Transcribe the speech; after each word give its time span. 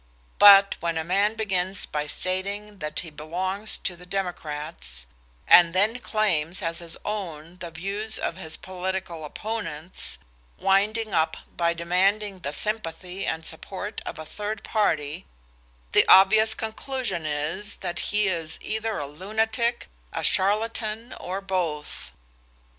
But 0.39 0.77
when 0.79 0.97
a 0.97 1.03
man 1.03 1.35
begins 1.35 1.85
by 1.85 2.07
stating 2.07 2.79
that 2.79 3.01
he 3.01 3.11
belongs 3.11 3.77
to 3.77 3.95
the 3.95 4.07
Democrats 4.07 5.05
and 5.47 5.75
then 5.75 5.99
claims 5.99 6.63
as 6.63 6.79
his 6.79 6.97
own 7.05 7.57
the 7.59 7.69
views 7.69 8.17
of 8.17 8.35
his 8.35 8.57
political 8.57 9.23
opponents, 9.23 10.17
winding 10.57 11.13
up 11.13 11.37
by 11.55 11.75
demanding 11.75 12.39
the 12.39 12.51
sympathy 12.51 13.27
and 13.27 13.45
support 13.45 14.01
of 14.03 14.17
a 14.17 14.25
third 14.25 14.63
party, 14.63 15.27
the 15.91 16.07
obvious 16.07 16.55
conclusion 16.55 17.27
is 17.27 17.75
that 17.75 17.99
he 18.09 18.27
is 18.27 18.57
either 18.59 18.97
a 18.97 19.05
lunatic, 19.05 19.87
a 20.13 20.23
charlatan, 20.23 21.13
or 21.19 21.41
both. 21.41 22.09